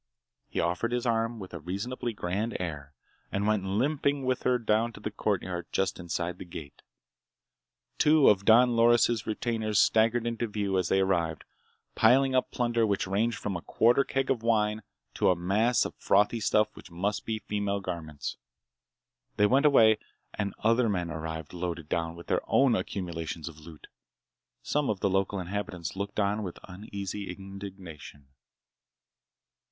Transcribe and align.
He 0.49 0.59
offered 0.59 0.91
his 0.93 1.05
arm 1.05 1.37
with 1.37 1.53
a 1.53 1.59
reasonably 1.59 2.11
grand 2.11 2.57
air 2.59 2.95
and 3.31 3.45
went 3.45 3.65
limping 3.67 4.25
with 4.25 4.41
her 4.41 4.57
down 4.57 4.91
to 4.93 4.99
the 4.99 5.11
courtyard 5.11 5.67
just 5.71 5.99
inside 5.99 6.39
the 6.39 6.43
gate. 6.43 6.81
Two 7.99 8.27
of 8.27 8.43
Don 8.43 8.75
Loris' 8.75 9.27
retainers 9.27 9.79
staggered 9.79 10.25
into 10.25 10.47
view 10.47 10.75
as 10.79 10.89
they 10.89 11.01
arrived, 11.01 11.43
piling 11.93 12.33
up 12.33 12.49
plunder 12.49 12.83
which 12.83 13.05
ranged 13.05 13.37
from 13.37 13.55
a 13.55 13.61
quarter 13.61 14.03
keg 14.03 14.31
of 14.31 14.41
wine 14.41 14.81
to 15.13 15.29
a 15.29 15.35
mass 15.35 15.85
of 15.85 15.93
frothy 15.97 16.39
stuff 16.39 16.75
which 16.75 16.89
must 16.89 17.23
be 17.23 17.37
female 17.37 17.79
garments. 17.79 18.37
They 19.37 19.45
went 19.45 19.67
away 19.67 19.99
and 20.33 20.55
other 20.63 20.89
men 20.89 21.11
arrived 21.11 21.53
loaded 21.53 21.89
down 21.89 22.15
with 22.15 22.25
their 22.25 22.41
own 22.47 22.75
accumulations 22.75 23.47
of 23.47 23.59
loot. 23.59 23.85
Some 24.63 24.89
of 24.89 24.99
the 24.99 25.11
local 25.11 25.39
inhabitants 25.39 25.95
looked 25.95 26.19
on 26.19 26.41
with 26.41 26.57
uneasy 26.63 27.29
indignation. 27.29 28.29